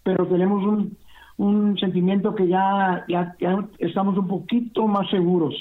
pero 0.03 0.27
tenemos 0.27 0.63
un, 0.63 0.97
un 1.37 1.77
sentimiento 1.77 2.35
que 2.35 2.47
ya, 2.47 3.05
ya, 3.07 3.35
ya 3.39 3.67
estamos 3.79 4.17
un 4.17 4.27
poquito 4.27 4.87
más 4.87 5.09
seguros, 5.09 5.55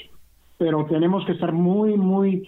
pero 0.57 0.85
tenemos 0.85 1.25
que 1.25 1.33
estar 1.33 1.51
muy, 1.51 1.97
muy 1.97 2.47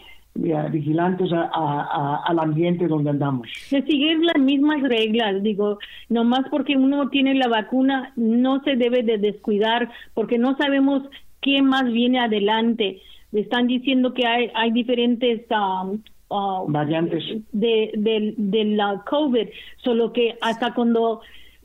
vigilantes 0.72 1.32
al 1.34 2.40
ambiente 2.40 2.88
donde 2.88 3.10
andamos. 3.10 3.48
De 3.72 3.82
seguir 3.84 4.20
las 4.20 4.40
mismas 4.40 4.82
reglas, 4.84 5.42
digo, 5.44 5.80
nomás 6.10 6.48
porque 6.50 6.78
uno 6.78 7.10
tiene 7.10 7.34
la 7.36 7.48
vacuna 7.48 8.14
no 8.16 8.62
se 8.64 8.76
debe 8.76 9.04
de 9.04 9.18
descuidar 9.18 9.90
porque 10.14 10.38
no 10.38 10.56
sabemos 10.58 11.04
qué 11.42 11.62
más 11.62 11.86
viene 11.86 12.20
adelante. 12.20 13.02
Están 13.34 13.68
diciendo 13.68 14.14
que 14.14 14.26
hay, 14.26 14.50
hay 14.54 14.72
diferentes 14.72 15.42
um, 15.52 16.02
uh, 16.30 16.66
variantes 16.68 17.24
de, 17.52 17.92
de, 17.96 18.34
de 18.38 18.66
la 18.66 19.04
COVID, 19.10 19.48
solo 19.78 20.14
que 20.14 20.38
hasta 20.42 20.74
cuando 20.74 21.22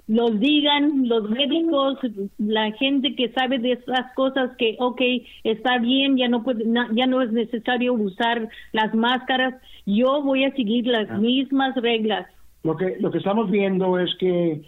los 0.08 0.38
digan 0.40 1.08
los 1.08 1.30
médicos, 1.30 1.98
la 2.38 2.72
gente 2.72 3.14
que 3.14 3.30
sabe 3.32 3.58
de 3.58 3.72
esas 3.72 4.12
cosas 4.14 4.50
que, 4.56 4.76
ok, 4.80 5.00
está 5.44 5.78
bien, 5.78 6.16
ya 6.16 6.28
no 6.28 6.42
puede, 6.42 6.64
ya 6.92 7.06
no 7.06 7.22
es 7.22 7.32
necesario 7.32 7.94
usar 7.94 8.48
las 8.72 8.94
máscaras, 8.94 9.54
yo 9.86 10.22
voy 10.22 10.44
a 10.44 10.54
seguir 10.54 10.86
las 10.86 11.08
ah. 11.10 11.18
mismas 11.18 11.74
reglas. 11.76 12.26
Lo 12.64 12.76
que, 12.76 12.96
lo 13.00 13.10
que 13.10 13.18
estamos 13.18 13.50
viendo 13.50 13.98
es 13.98 14.10
que 14.18 14.62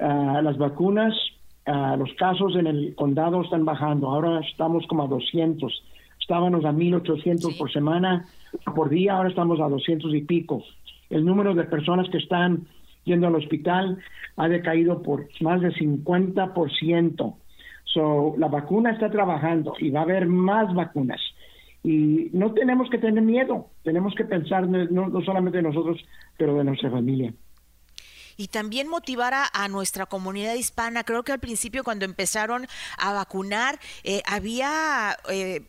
ah, 0.00 0.40
las 0.42 0.56
vacunas, 0.58 1.14
uh, 1.66 1.96
los 1.96 2.12
casos 2.14 2.54
en 2.56 2.66
el 2.66 2.94
condado 2.94 3.42
están 3.42 3.64
bajando, 3.64 4.08
ahora 4.08 4.40
estamos 4.40 4.86
como 4.86 5.04
a 5.04 5.08
200, 5.08 5.72
estábamos 6.20 6.64
a 6.64 6.72
1800 6.72 7.54
por 7.54 7.72
semana, 7.72 8.26
por 8.74 8.88
día, 8.90 9.14
ahora 9.14 9.28
estamos 9.28 9.60
a 9.60 9.68
200 9.68 10.14
y 10.14 10.22
pico. 10.22 10.62
El 11.10 11.24
número 11.24 11.54
de 11.54 11.64
personas 11.64 12.08
que 12.10 12.18
están 12.18 12.66
yendo 13.08 13.26
al 13.26 13.34
hospital 13.34 13.98
ha 14.36 14.48
decaído 14.48 15.02
por 15.02 15.28
más 15.40 15.60
de 15.60 15.72
50%. 15.72 17.36
So, 17.84 18.34
la 18.38 18.48
vacuna 18.48 18.92
está 18.92 19.10
trabajando 19.10 19.74
y 19.78 19.90
va 19.90 20.00
a 20.00 20.04
haber 20.04 20.26
más 20.26 20.72
vacunas. 20.74 21.20
Y 21.82 22.30
no 22.32 22.52
tenemos 22.52 22.90
que 22.90 22.98
tener 22.98 23.22
miedo, 23.22 23.70
tenemos 23.82 24.14
que 24.14 24.24
pensar 24.24 24.68
no, 24.68 25.08
no 25.08 25.22
solamente 25.22 25.58
de 25.58 25.62
nosotros, 25.62 25.98
pero 26.36 26.54
de 26.56 26.64
nuestra 26.64 26.90
familia 26.90 27.32
y 28.40 28.46
también 28.46 28.88
motivar 28.88 29.34
a, 29.34 29.68
nuestra 29.68 30.06
comunidad 30.06 30.54
hispana. 30.54 31.02
Creo 31.02 31.24
que 31.24 31.32
al 31.32 31.40
principio 31.40 31.82
cuando 31.82 32.04
empezaron 32.04 32.66
a 32.96 33.12
vacunar 33.12 33.78
eh, 34.04 34.22
había... 34.26 35.16
Eh, 35.28 35.62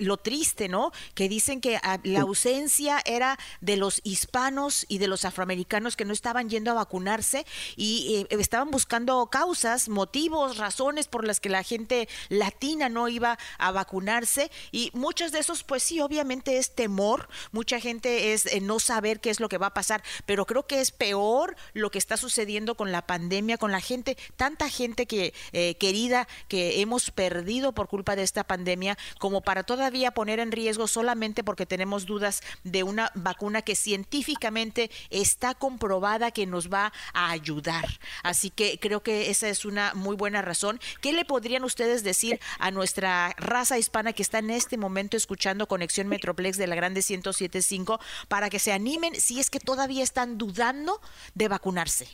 lo 0.00 0.16
triste, 0.16 0.68
¿no? 0.68 0.92
Que 1.14 1.28
dicen 1.28 1.60
que 1.60 1.76
ah, 1.82 1.98
la 2.02 2.22
ausencia 2.22 3.00
era 3.04 3.38
de 3.60 3.76
los 3.76 4.00
hispanos 4.04 4.86
y 4.88 4.98
de 4.98 5.08
los 5.08 5.24
afroamericanos 5.24 5.96
que 5.96 6.04
no 6.04 6.12
estaban 6.12 6.48
yendo 6.48 6.70
a 6.70 6.74
vacunarse 6.74 7.46
y 7.76 8.26
eh, 8.30 8.36
estaban 8.40 8.70
buscando 8.70 9.26
causas, 9.26 9.88
motivos, 9.88 10.56
razones 10.56 11.08
por 11.08 11.26
las 11.26 11.40
que 11.40 11.48
la 11.48 11.62
gente 11.62 12.08
latina 12.28 12.88
no 12.88 13.08
iba 13.08 13.38
a 13.58 13.72
vacunarse. 13.72 14.50
Y 14.72 14.90
muchos 14.94 15.32
de 15.32 15.40
esos, 15.40 15.62
pues 15.62 15.82
sí, 15.82 16.00
obviamente 16.00 16.58
es 16.58 16.74
temor, 16.74 17.28
mucha 17.52 17.80
gente 17.80 18.32
es 18.32 18.46
eh, 18.46 18.60
no 18.60 18.80
saber 18.80 19.20
qué 19.20 19.30
es 19.30 19.40
lo 19.40 19.48
que 19.48 19.58
va 19.58 19.66
a 19.66 19.74
pasar, 19.74 20.02
pero 20.26 20.46
creo 20.46 20.66
que 20.66 20.80
es 20.80 20.90
peor 20.90 21.56
lo 21.74 21.90
que 21.90 21.98
está 21.98 22.16
sucediendo 22.16 22.76
con 22.76 22.92
la 22.92 23.06
pandemia, 23.06 23.58
con 23.58 23.72
la 23.72 23.80
gente, 23.80 24.16
tanta 24.36 24.68
gente 24.68 25.06
que 25.06 25.34
eh, 25.52 25.74
querida 25.76 26.26
que 26.48 26.80
hemos 26.80 27.10
perdido 27.10 27.72
por 27.72 27.88
culpa 27.88 28.16
de 28.16 28.22
esta 28.22 28.44
pandemia, 28.44 28.96
como 29.18 29.42
para 29.42 29.62
toda 29.62 29.89
poner 30.12 30.40
en 30.40 30.52
riesgo 30.52 30.86
solamente 30.86 31.44
porque 31.44 31.66
tenemos 31.66 32.06
dudas 32.06 32.42
de 32.64 32.82
una 32.82 33.10
vacuna 33.14 33.62
que 33.62 33.74
científicamente 33.74 34.90
está 35.10 35.54
comprobada 35.54 36.30
que 36.30 36.46
nos 36.46 36.72
va 36.72 36.92
a 37.12 37.30
ayudar. 37.30 37.86
Así 38.22 38.50
que 38.50 38.78
creo 38.78 39.02
que 39.02 39.30
esa 39.30 39.48
es 39.48 39.64
una 39.64 39.92
muy 39.94 40.16
buena 40.16 40.42
razón. 40.42 40.80
¿Qué 41.00 41.12
le 41.12 41.24
podrían 41.24 41.64
ustedes 41.64 42.02
decir 42.02 42.40
a 42.58 42.70
nuestra 42.70 43.34
raza 43.36 43.78
hispana 43.78 44.12
que 44.12 44.22
está 44.22 44.38
en 44.38 44.50
este 44.50 44.76
momento 44.76 45.16
escuchando 45.16 45.66
Conexión 45.66 46.08
Metroplex 46.08 46.56
de 46.56 46.66
la 46.66 46.76
Grande 46.76 47.02
1075 47.08 48.00
para 48.28 48.50
que 48.50 48.58
se 48.58 48.72
animen 48.72 49.14
si 49.14 49.40
es 49.40 49.50
que 49.50 49.60
todavía 49.60 50.02
están 50.02 50.38
dudando 50.38 51.00
de 51.34 51.48
vacunarse? 51.48 52.06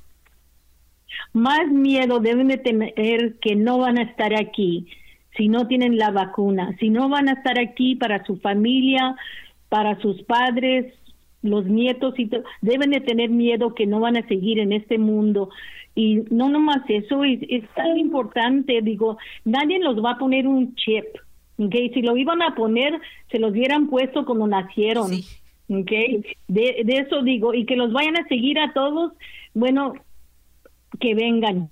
Más 1.33 1.69
miedo 1.69 2.21
deben 2.21 2.49
de 2.49 2.59
tener 2.59 3.39
que 3.41 3.57
no 3.57 3.79
van 3.79 3.99
a 3.99 4.03
estar 4.03 4.35
aquí 4.35 4.89
si 5.37 5.49
no 5.49 5.67
tienen 5.67 5.99
la 5.99 6.11
vacuna, 6.11 6.77
si 6.79 6.91
no 6.91 7.09
van 7.09 7.29
a 7.29 7.33
estar 7.33 7.59
aquí 7.59 7.95
para 7.95 8.25
su 8.25 8.37
familia, 8.39 9.17
para 9.69 10.01
sus 10.01 10.23
padres, 10.23 10.93
los 11.43 11.67
nietos, 11.67 12.19
y 12.19 12.31
deben 12.61 12.91
de 12.91 13.01
tener 13.01 13.31
miedo 13.31 13.75
que 13.75 13.87
no 13.87 14.01
van 14.01 14.17
a 14.17 14.27
seguir 14.27 14.59
en 14.59 14.73
este 14.73 14.99
mundo. 14.99 15.51
Y 15.95 16.23
no 16.31 16.49
nomás 16.49 16.83
eso, 16.89 17.25
es, 17.25 17.41
tan 17.75 17.97
importante, 17.97 18.81
digo, 18.83 19.19
nadie 19.45 19.79
los 19.79 20.03
va 20.05 20.13
a 20.13 20.19
poner 20.19 20.47
un 20.47 20.75
chip, 20.75 21.05
¿okay? 21.59 21.91
Si 21.95 22.03
lo 22.03 22.17
iban 22.17 22.43
a 22.43 22.55
poner, 22.55 23.01
se 23.31 23.39
los 23.39 23.53
hubieran 23.53 23.89
puesto 23.89 24.25
cuando 24.25 24.47
nacieron, 24.47 25.11
De, 25.69 26.37
de 26.49 26.97
eso 26.99 27.23
digo, 27.23 27.53
y 27.53 27.65
que 27.65 27.77
los 27.77 27.93
vayan 27.93 28.17
a 28.17 28.29
seguir 28.29 28.59
a 28.59 28.73
todos, 28.73 29.13
bueno, 29.53 29.95
que 31.01 31.15
vengan, 31.15 31.71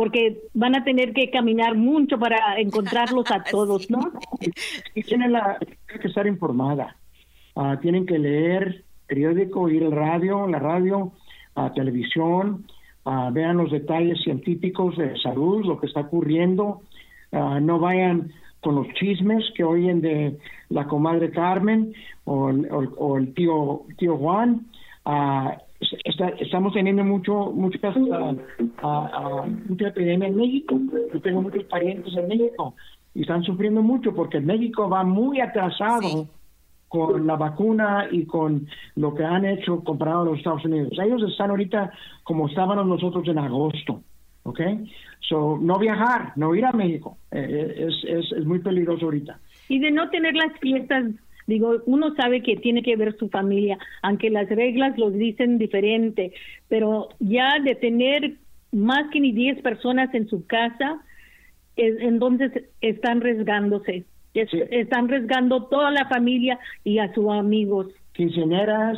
porque 0.00 0.44
van 0.54 0.74
a 0.74 0.82
tener 0.82 1.12
que 1.12 1.28
caminar 1.28 1.76
mucho 1.76 2.18
para 2.18 2.58
encontrarlos 2.58 3.30
a 3.30 3.44
todos, 3.50 3.90
¿no? 3.90 4.10
Y 4.94 5.02
tienen, 5.02 5.32
la, 5.32 5.58
que 5.58 6.08
estar 6.08 6.26
informada. 6.26 6.96
Ah, 7.54 7.78
tienen 7.82 8.06
que 8.06 8.18
leer 8.18 8.82
periódico, 9.06 9.68
ir 9.68 9.84
al 9.84 9.92
radio, 9.92 10.46
la 10.46 10.58
radio, 10.58 11.12
a 11.54 11.70
televisión, 11.74 12.64
uh, 13.04 13.30
vean 13.30 13.58
los 13.58 13.70
detalles 13.70 14.22
científicos 14.24 14.96
de 14.96 15.18
salud, 15.18 15.66
lo 15.66 15.78
que 15.78 15.88
está 15.88 16.00
ocurriendo. 16.00 16.80
Ah, 17.30 17.60
no 17.60 17.78
vayan 17.78 18.32
con 18.62 18.76
los 18.76 18.88
chismes 18.94 19.44
que 19.54 19.64
oyen 19.64 20.00
de 20.00 20.38
la 20.70 20.86
comadre 20.86 21.30
Carmen 21.30 21.92
o, 22.24 22.48
el 23.18 23.34
tío 23.34 23.82
tío 23.98 24.16
Juan. 24.16 24.62
Estamos 26.38 26.72
teniendo 26.72 27.04
mucho, 27.04 27.52
muchas, 27.52 27.96
uh, 27.96 28.36
mucha 29.68 29.88
epidemia 29.88 30.28
en 30.28 30.36
México. 30.36 30.78
Yo 31.12 31.20
tengo 31.20 31.42
muchos 31.42 31.64
parientes 31.64 32.14
en 32.16 32.28
México 32.28 32.74
y 33.14 33.22
están 33.22 33.42
sufriendo 33.42 33.82
mucho 33.82 34.14
porque 34.14 34.40
México 34.40 34.88
va 34.88 35.04
muy 35.04 35.40
atrasado 35.40 36.28
con 36.88 37.26
la 37.26 37.36
vacuna 37.36 38.08
y 38.10 38.24
con 38.26 38.66
lo 38.96 39.14
que 39.14 39.24
han 39.24 39.44
hecho 39.44 39.82
comparado 39.84 40.22
a 40.22 40.24
los 40.24 40.38
Estados 40.38 40.64
Unidos. 40.64 40.92
Ellos 41.00 41.22
están 41.30 41.50
ahorita 41.50 41.92
como 42.24 42.48
estábamos 42.48 42.86
nosotros 42.86 43.26
en 43.28 43.38
agosto, 43.38 44.02
¿ok? 44.42 44.60
So, 45.20 45.58
no 45.60 45.78
viajar, 45.78 46.32
no 46.36 46.54
ir 46.54 46.64
a 46.64 46.72
México, 46.72 47.16
eh, 47.30 47.46
eh, 47.48 47.86
es, 47.86 47.94
es, 48.04 48.32
es 48.32 48.44
muy 48.44 48.58
peligroso 48.58 49.04
ahorita. 49.04 49.38
Y 49.68 49.78
de 49.78 49.92
no 49.92 50.10
tener 50.10 50.34
las 50.34 50.52
fiestas 50.58 51.04
Digo, 51.50 51.82
uno 51.86 52.14
sabe 52.14 52.44
que 52.44 52.54
tiene 52.54 52.80
que 52.80 52.94
ver 52.94 53.16
su 53.18 53.28
familia, 53.28 53.76
aunque 54.02 54.30
las 54.30 54.48
reglas 54.48 54.96
los 54.96 55.12
dicen 55.12 55.58
diferente, 55.58 56.32
pero 56.68 57.08
ya 57.18 57.58
de 57.58 57.74
tener 57.74 58.36
más 58.70 59.10
que 59.10 59.18
ni 59.18 59.32
10 59.32 59.60
personas 59.60 60.14
en 60.14 60.28
su 60.28 60.46
casa, 60.46 61.02
es, 61.74 61.96
entonces 62.02 62.52
están 62.80 63.18
arriesgándose. 63.18 64.04
Están 64.32 65.06
arriesgando 65.06 65.64
toda 65.64 65.90
la 65.90 66.08
familia 66.08 66.60
y 66.84 66.98
a 66.98 67.12
sus 67.12 67.28
amigos. 67.32 67.88
Quinceañeras, 68.12 68.96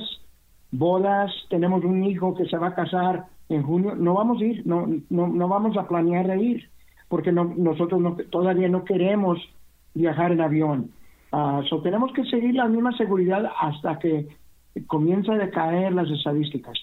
bodas, 0.72 1.32
tenemos 1.48 1.82
un 1.84 2.04
hijo 2.04 2.34
que 2.34 2.44
se 2.44 2.58
va 2.58 2.68
a 2.68 2.74
casar 2.74 3.24
en 3.48 3.62
junio, 3.62 3.94
no 3.94 4.12
vamos 4.12 4.42
a 4.42 4.44
ir, 4.44 4.66
no, 4.66 4.86
no, 5.08 5.26
no 5.26 5.48
vamos 5.48 5.78
a 5.78 5.88
planear 5.88 6.26
de 6.26 6.42
ir, 6.42 6.68
porque 7.08 7.32
no, 7.32 7.44
nosotros 7.44 7.98
no, 7.98 8.14
todavía 8.28 8.68
no 8.68 8.84
queremos 8.84 9.38
viajar 9.94 10.32
en 10.32 10.42
avión 10.42 10.90
Uh, 11.32 11.80
tenemos 11.82 12.12
que 12.12 12.24
seguir 12.24 12.54
la 12.54 12.66
misma 12.66 12.94
seguridad 12.96 13.50
hasta 13.58 13.98
que 13.98 14.28
comienza 14.86 15.32
a 15.32 15.38
decaer 15.38 15.92
las 15.92 16.10
estadísticas. 16.10 16.78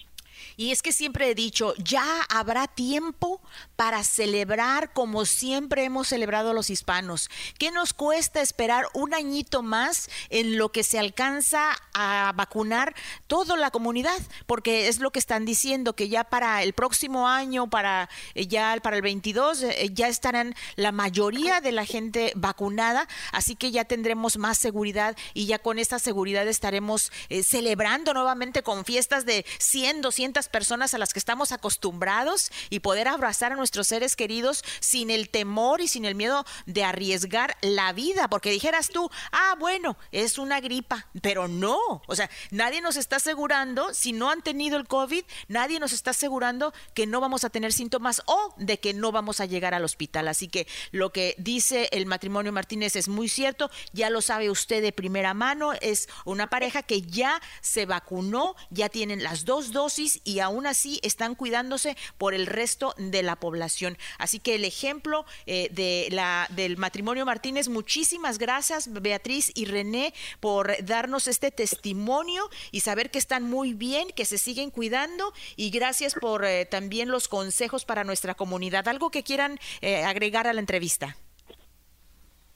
Y 0.56 0.72
es 0.72 0.82
que 0.82 0.92
siempre 0.92 1.30
he 1.30 1.34
dicho, 1.34 1.74
ya 1.76 2.22
habrá 2.28 2.66
tiempo 2.66 3.40
para 3.76 4.04
celebrar 4.04 4.92
como 4.92 5.24
siempre 5.24 5.84
hemos 5.84 6.08
celebrado 6.08 6.52
los 6.52 6.70
hispanos. 6.70 7.30
¿Qué 7.58 7.70
nos 7.70 7.92
cuesta 7.92 8.40
esperar 8.40 8.86
un 8.94 9.14
añito 9.14 9.62
más 9.62 10.08
en 10.28 10.58
lo 10.58 10.70
que 10.70 10.82
se 10.82 10.98
alcanza 10.98 11.76
a 11.94 12.32
vacunar 12.34 12.94
toda 13.26 13.56
la 13.56 13.70
comunidad? 13.70 14.18
Porque 14.46 14.88
es 14.88 15.00
lo 15.00 15.10
que 15.10 15.18
están 15.18 15.44
diciendo, 15.44 15.94
que 15.94 16.08
ya 16.08 16.24
para 16.24 16.62
el 16.62 16.72
próximo 16.72 17.28
año, 17.28 17.68
para 17.68 18.08
eh, 18.34 18.46
ya 18.46 18.76
para 18.82 18.96
el 18.96 19.02
22, 19.02 19.62
eh, 19.62 19.90
ya 19.92 20.08
estarán 20.08 20.54
la 20.76 20.92
mayoría 20.92 21.60
de 21.60 21.72
la 21.72 21.84
gente 21.84 22.32
vacunada, 22.36 23.08
así 23.32 23.56
que 23.56 23.70
ya 23.70 23.84
tendremos 23.84 24.36
más 24.36 24.58
seguridad 24.58 25.16
y 25.34 25.46
ya 25.46 25.58
con 25.58 25.78
esta 25.78 25.98
seguridad 25.98 26.46
estaremos 26.48 27.12
eh, 27.28 27.42
celebrando 27.42 28.14
nuevamente 28.14 28.62
con 28.62 28.84
fiestas 28.84 29.24
de 29.24 29.44
100, 29.58 30.02
200 30.02 30.29
personas 30.48 30.94
a 30.94 30.98
las 30.98 31.12
que 31.12 31.18
estamos 31.18 31.52
acostumbrados 31.52 32.50
y 32.70 32.80
poder 32.80 33.08
abrazar 33.08 33.52
a 33.52 33.56
nuestros 33.56 33.88
seres 33.88 34.16
queridos 34.16 34.64
sin 34.80 35.10
el 35.10 35.28
temor 35.28 35.80
y 35.80 35.88
sin 35.88 36.04
el 36.04 36.14
miedo 36.14 36.44
de 36.66 36.84
arriesgar 36.84 37.56
la 37.62 37.92
vida, 37.92 38.28
porque 38.28 38.50
dijeras 38.50 38.88
tú, 38.88 39.10
ah, 39.32 39.56
bueno, 39.58 39.96
es 40.12 40.38
una 40.38 40.60
gripa, 40.60 41.08
pero 41.22 41.48
no, 41.48 42.02
o 42.06 42.14
sea, 42.14 42.30
nadie 42.50 42.80
nos 42.80 42.96
está 42.96 43.16
asegurando, 43.16 43.92
si 43.94 44.12
no 44.12 44.30
han 44.30 44.42
tenido 44.42 44.76
el 44.76 44.86
COVID, 44.86 45.24
nadie 45.48 45.80
nos 45.80 45.92
está 45.92 46.10
asegurando 46.10 46.72
que 46.94 47.06
no 47.06 47.20
vamos 47.20 47.44
a 47.44 47.50
tener 47.50 47.72
síntomas 47.72 48.22
o 48.26 48.54
de 48.56 48.78
que 48.78 48.94
no 48.94 49.12
vamos 49.12 49.40
a 49.40 49.46
llegar 49.46 49.74
al 49.74 49.84
hospital. 49.84 50.28
Así 50.28 50.48
que 50.48 50.66
lo 50.92 51.12
que 51.12 51.34
dice 51.38 51.88
el 51.92 52.06
matrimonio 52.06 52.52
Martínez 52.52 52.96
es 52.96 53.08
muy 53.08 53.28
cierto, 53.28 53.70
ya 53.92 54.10
lo 54.10 54.20
sabe 54.20 54.50
usted 54.50 54.82
de 54.82 54.92
primera 54.92 55.34
mano, 55.34 55.72
es 55.80 56.08
una 56.24 56.48
pareja 56.48 56.82
que 56.82 57.02
ya 57.02 57.40
se 57.60 57.86
vacunó, 57.86 58.54
ya 58.70 58.88
tienen 58.88 59.22
las 59.22 59.44
dos 59.44 59.72
dosis 59.72 60.19
y 60.24 60.40
aún 60.40 60.66
así 60.66 60.98
están 61.02 61.34
cuidándose 61.34 61.96
por 62.18 62.34
el 62.34 62.46
resto 62.46 62.94
de 62.98 63.22
la 63.22 63.36
población. 63.36 63.96
Así 64.18 64.38
que 64.38 64.54
el 64.54 64.64
ejemplo 64.64 65.24
eh, 65.46 65.68
de 65.72 66.08
la, 66.10 66.46
del 66.54 66.76
matrimonio 66.76 67.24
Martínez, 67.26 67.68
muchísimas 67.68 68.38
gracias 68.38 68.90
Beatriz 68.92 69.52
y 69.54 69.64
René 69.64 70.12
por 70.40 70.72
darnos 70.84 71.28
este 71.28 71.50
testimonio 71.50 72.42
y 72.72 72.80
saber 72.80 73.10
que 73.10 73.18
están 73.18 73.44
muy 73.44 73.74
bien, 73.74 74.08
que 74.14 74.24
se 74.24 74.38
siguen 74.38 74.70
cuidando 74.70 75.32
y 75.56 75.70
gracias 75.70 76.14
por 76.14 76.44
eh, 76.44 76.66
también 76.66 77.10
los 77.10 77.28
consejos 77.28 77.84
para 77.84 78.04
nuestra 78.04 78.34
comunidad. 78.34 78.88
¿Algo 78.88 79.10
que 79.10 79.22
quieran 79.22 79.58
eh, 79.80 80.04
agregar 80.04 80.46
a 80.46 80.52
la 80.52 80.60
entrevista? 80.60 81.16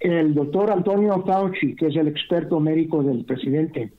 El 0.01 0.35
doctor 0.35 0.71
Antonio 0.71 1.23
Fauci, 1.25 1.75
que 1.77 1.87
es 1.87 1.97
el 1.97 2.09
experto 2.09 2.61
médico 2.61 3.03
del 3.03 3.25
presidente, 3.25 3.93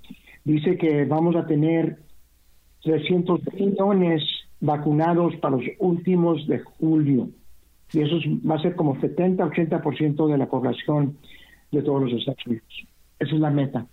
dice 0.44 0.78
que 0.78 1.06
vamos 1.06 1.36
a 1.36 1.48
tener 1.48 1.98
300 2.86 3.42
millones 3.54 4.24
vacunados 4.62 5.36
para 5.38 5.58
los 5.58 5.66
últimos 5.80 6.48
de 6.48 6.60
julio. 6.60 7.30
Y 7.92 8.02
eso 8.02 8.18
va 8.50 8.56
a 8.56 8.62
ser 8.62 8.76
como 8.76 8.96
70-80% 8.96 10.28
de 10.28 10.38
la 10.38 10.46
población 10.48 11.18
de 11.72 11.82
todos 11.82 12.04
los 12.04 12.14
Estados 12.14 12.46
Unidos. 12.46 12.86
Esa 13.20 13.36
es 13.36 13.42
la 13.42 13.50
meta. 13.50 13.86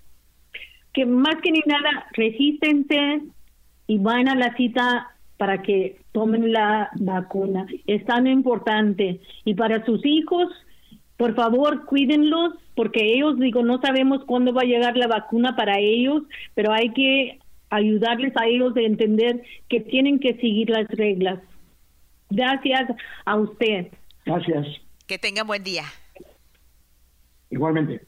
Que 0.92 1.06
más 1.06 1.36
que 1.42 1.50
ni 1.50 1.60
nada, 1.66 2.06
resístense 2.12 3.22
y 3.86 3.98
van 3.98 4.28
a 4.28 4.34
la 4.34 4.54
cita 4.56 5.08
para 5.38 5.62
que 5.62 5.98
tomen 6.12 6.52
la 6.52 6.90
vacuna. 7.00 7.66
Es 7.86 8.04
tan 8.04 8.26
importante. 8.26 9.20
Y 9.44 9.54
para 9.54 9.84
sus 9.84 10.04
hijos, 10.04 10.52
por 11.16 11.34
favor, 11.34 11.86
cuídenlos, 11.86 12.54
porque 12.74 13.14
ellos, 13.14 13.38
digo, 13.38 13.62
no 13.62 13.80
sabemos 13.80 14.24
cuándo 14.24 14.52
va 14.52 14.62
a 14.62 14.66
llegar 14.66 14.96
la 14.96 15.06
vacuna 15.06 15.56
para 15.56 15.78
ellos, 15.78 16.24
pero 16.54 16.72
hay 16.72 16.90
que 16.90 17.38
ayudarles 17.72 18.36
a 18.36 18.46
ellos 18.46 18.74
de 18.74 18.84
entender 18.84 19.42
que 19.68 19.80
tienen 19.80 20.20
que 20.20 20.34
seguir 20.34 20.70
las 20.70 20.86
reglas. 20.88 21.40
Gracias 22.30 22.90
a 23.24 23.36
usted. 23.36 23.88
Gracias. 24.24 24.66
Que 25.06 25.18
tengan 25.18 25.46
buen 25.46 25.64
día. 25.64 25.84
Igualmente. 27.50 28.02